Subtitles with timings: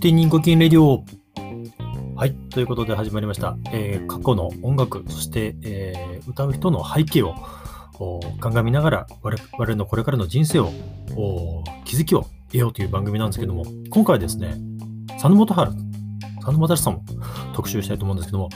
[0.00, 1.04] 手にごきげんレディオ。
[2.16, 2.32] はい。
[2.32, 3.58] ということで始まりました。
[3.70, 7.34] えー、過去の音楽、そして、えー、歌う人の背景を
[8.40, 10.72] 鑑みながら我々のこれからの人生を
[11.84, 14.54] 気づきを得ようという番組なんですけども、今回はですね、
[15.08, 15.70] 佐野元春、
[16.36, 17.02] 佐野元春さんを
[17.52, 18.48] 特集したいと思うんですけども、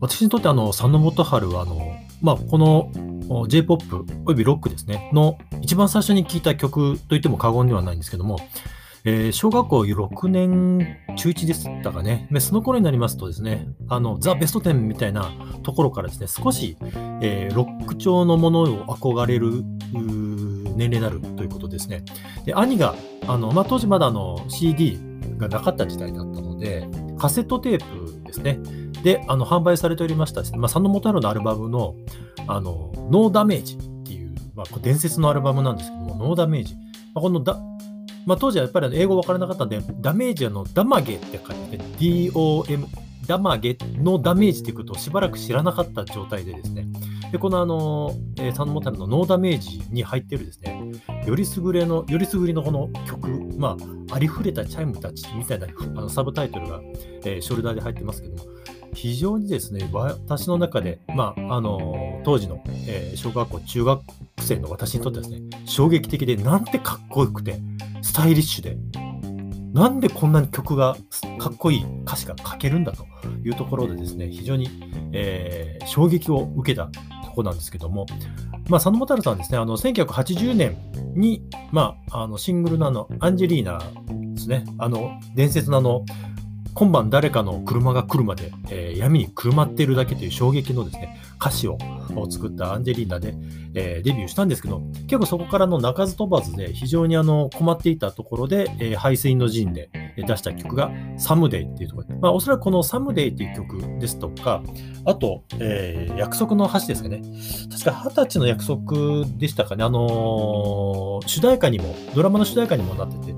[0.00, 8.38] 私にとってあの佐野元春はあの、まあ、この J-POP およびロックですね、の一番最初に聴いた曲といっても過言ではないんですけども、
[9.04, 12.28] えー、小学校6年中1でしたかね。
[12.38, 16.76] その頃になりますとですね、あの、ザ・ベスト10みたいなところからですね、少し、
[17.20, 19.64] えー、ロック調のものを憧れる
[20.76, 22.04] 年齢になるということですね。
[22.44, 22.94] で、兄が、
[23.26, 24.98] あの、まあ、当時まだあの CD
[25.36, 26.86] がなかった時代だったので、
[27.18, 28.60] カセットテープですね。
[29.02, 31.96] で、あの、販売されておりました、まあ、佐野元春のアルバムの、
[32.46, 36.74] あの、ノーダメージっていう、まあ、伝説のアルバムなんですけども、ノーダメージ。
[37.14, 37.42] まあ、この
[38.26, 42.86] まあ、当時はやっぱり英語分からなかったんで、ダメージのダマゲって書いて、DOM、
[43.26, 46.86] ダマゲのダメージっていうことをしばらく知らなかった状態でですね、
[47.30, 50.92] でこのあの、えー、サンモタルのノーダメージに入ってるですね、
[51.26, 53.76] よりすぐれの、よりすぐりのこの曲、ま
[54.10, 56.80] あ、ありふれたチャイムたちみたいなあのサブタイトルが、
[57.24, 58.50] えー、ショルダーで入ってますけども、
[58.94, 64.02] 非常にですね、私の中で、まあ、あの当時の、えー、小学校、中学
[64.40, 67.58] 生の私にとってはですね、衝撃的で、なんてかっこよくて、
[68.12, 68.76] スタイリッシュで、
[69.72, 70.98] なんでこんなに曲が
[71.38, 73.06] かっこいい歌詞が書けるんだと
[73.42, 74.68] いうところでですね、非常に、
[75.14, 76.88] えー、衝撃を受けた
[77.24, 78.04] とこなんですけども、
[78.68, 80.76] まあ、佐野元春さんですね、あの1980年
[81.14, 83.78] に、まあ、あのシングルのあのアンジェリーナ
[84.34, 86.04] ですね、あの伝説のあの
[86.74, 91.76] 今晩誰かの車が来るまで、えー、闇にくるまっているだけという衝撃のですね、歌詞を
[92.30, 93.34] 作ったアンジェリーナで、
[93.74, 104.62] えー、デビューしたんですけど、結構そこからの鳴かず飛ばずで非常にあの困っていたところで、えー、排水の陣で出した曲がサムデイっていうところで、まあ、おそらくこのサムデイっていう曲ですとか、
[105.04, 107.22] あと、えー、約束の橋ですかね。
[107.70, 109.84] 確か二十歳の約束でしたかね。
[109.84, 113.34] あのー、主題歌にも、ドラマの主題歌にもなってて、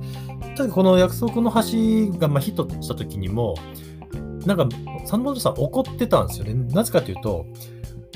[0.57, 3.55] ただこの約束の橋がまあヒットした時にも、
[4.47, 4.69] なんか、
[5.07, 6.55] サンボードさん怒ってたんですよね。
[6.75, 7.47] なぜかというと、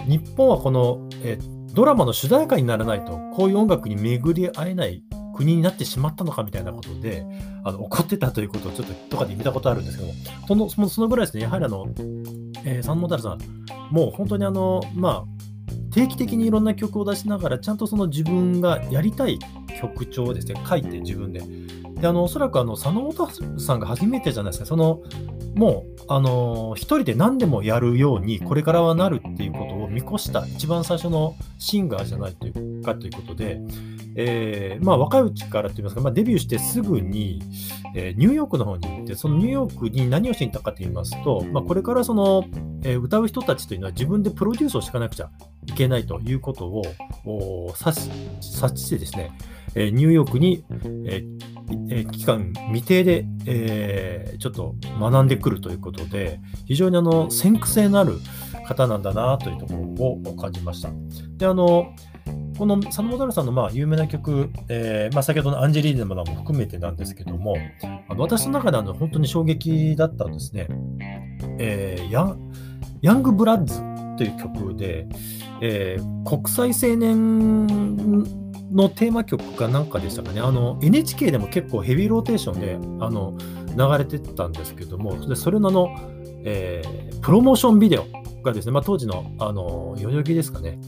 [0.07, 1.39] 日本はこの、え
[1.75, 5.03] ドラマの主題歌にならないと、こういう音楽に巡り合えない
[5.39, 7.25] 国になってしまったのかみたいなことで、
[7.63, 10.09] あの怒ってたということをちょっととかで見たことあるんですけど
[10.57, 11.87] も、そのそのぐらいですね、やはりあの、
[12.65, 13.39] えー、サンモダルさん、
[13.93, 19.39] もう本当にあの、まあ、定期的にいろんな曲を出しながら、ちゃんとその自分がやりたい
[19.81, 21.41] 曲調をですね、書いて自分で。
[22.01, 23.29] で、あの、おそらくあの、佐野元
[23.59, 25.01] さんが初めてじゃないですか、その、
[25.55, 33.61] もう、あの、一人で何でもやるように、これからはなるっていうことを見越した一番最初のシンガーじゃないというかということで、
[34.21, 37.41] えー、まあ、若いうちからといいますか、まあ、デビューしてすぐに、
[37.95, 42.45] えー、ニューヨークの方に行って、そのニューヨークに何をしに行ったかと言いますと、まあ、これからその、
[42.83, 45.31] えー、歌う人たちというのは自分でプロデュースをしていかなくちゃ
[45.67, 46.83] いけないということを
[47.77, 49.31] 察してですね、
[49.77, 50.65] えー、ニューヨークに、
[51.07, 58.19] えー、期間未定で、えー、ちょっと学んでくるということで、非常にあの先駆性のある
[58.67, 59.75] 方なんだなというとこ
[60.25, 60.91] ろを感じました。
[61.37, 61.95] で、あの、
[62.59, 67.57] この佐野元さんのまあ有名な曲、えーまあ、先ほどのアンジェリーナも含めてなんですけども、
[68.09, 70.67] あの私の中であの本当に衝撃だったんですね。
[71.61, 72.53] えー、ヤン
[73.01, 73.79] ヤングブラッズ
[74.17, 75.07] という曲で、
[75.63, 78.25] えー、国際青年
[78.73, 80.41] のテーマ曲かなんかでしたかね。
[80.41, 83.39] あの、NHK でも結構ヘビーローテーションで、あの、
[83.77, 85.97] 流れてたんですけども、でそれのあの、
[86.45, 88.07] えー、プロモーションビデオ
[88.43, 90.79] がですね、まあ、当時の、あの、代々木ですかね、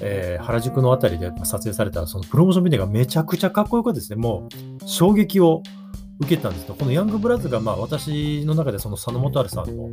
[0.00, 4.48] えー、原宿のあたりで撮影されたそのプロモーションビデオがめちゃくちゃかっこよくですね、も
[4.82, 5.62] う衝撃を
[6.20, 9.90] 受けたんですけど、このヤングブラズがまあ私の中でその佐野元春さんの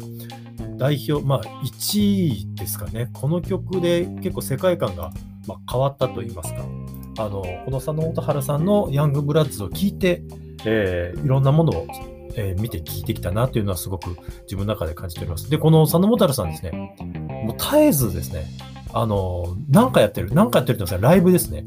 [0.78, 5.12] 代表、まあ1位ですかね、この曲で結構世界観が
[5.48, 6.64] ま変わったと言いますか、
[7.20, 10.24] あのこの佐野元春さんのヤングブラッズを聞いて、
[10.66, 11.88] えー、いろんなものを、
[12.36, 15.50] えー、見て聞いてきたなというのはすごく自分の中で感じております。
[15.50, 16.72] で、この佐野元春さんですね、
[17.46, 18.46] もう絶えずですね、
[18.94, 21.66] あの、何かやってる、何かやってるって言いますライブですね。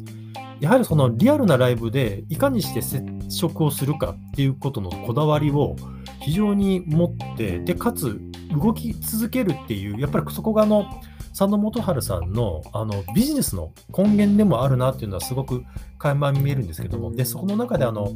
[0.61, 5.75] やはりそのリアルなライブでいかにして接触をするかっていうことのこだわりを
[6.21, 8.21] 非常に持って、で、かつ
[8.53, 10.87] 動き続けるっていう、やっぱりそこがあの、
[11.31, 15.65] 佐野元春さんのあのビジネスの根源でもあるなっていうのはすごく
[15.99, 18.13] 垣間見えるんですけども、で、そこの中であの、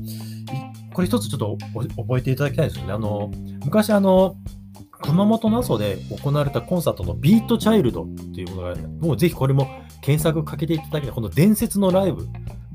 [0.93, 1.59] これ一つちょっと
[1.97, 2.93] 覚えていただきたいんですよね。
[2.93, 3.31] あの、
[3.65, 4.37] 昔あの、
[5.03, 9.69] 熊本の阿蘇で行われたコンサートのビートチャイルドっていうものが、もうぜひこれも
[10.01, 12.27] 検索かけていただきたい、この伝説のライブ。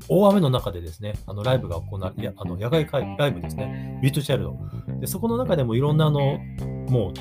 [0.08, 2.86] 大雨の中でですね、あのライブが行われ、あの野外
[3.16, 4.58] ライブですね、ビートチャイルド。
[5.00, 6.38] でそこの中でもいろんなあの、
[6.88, 7.12] もう、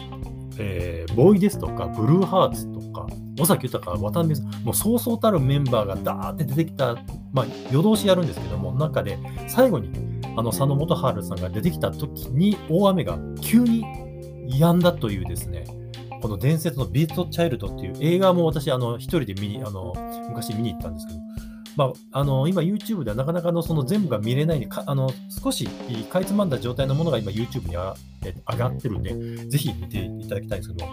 [0.57, 3.07] えー、ボーイですとか、ブルーハーツとか、
[3.39, 6.95] 尾崎豊、渡辺さん、もうそうそうたるメンバーがダーって出てきた、
[7.31, 9.91] まあ、夜通しやるんですけども、中で最後に
[10.37, 13.85] あの佐野元春さんが出てきた時に大雨が急に
[14.47, 15.65] 止んだというですね、
[16.21, 19.93] この伝説のビートチャイルドっていう映画も私、あの、一人で見に、あの、
[20.29, 21.19] 昔見に行ったんですけど、
[21.77, 25.67] まあ、あの今 YouTube ではなかなかのその全部が見れないであの少し
[26.09, 27.95] かいつまんだ状態のものが今 YouTube にあ
[28.51, 30.89] 上がってるんで、ぜひ見ていただきたいんですけど、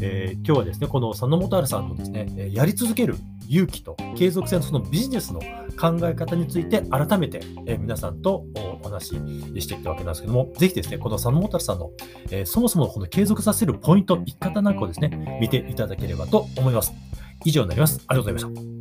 [0.00, 3.16] えー、今日はですね、この佐野元春さんのですね、やり続ける
[3.52, 5.40] 勇気と継続性のそのビジネスの
[5.78, 8.46] 考え方について改めて、えー、皆さんと
[8.82, 9.14] お話し
[9.60, 11.90] していったわけなんですけども、ぜひですね、この佐野元春さんの、
[12.30, 16.94] えー、そもそもこの継続させるポイント、生き方なんかをですね、見ていただければと思います。
[17.44, 18.02] 以上になります。
[18.06, 18.71] ありがとうございました。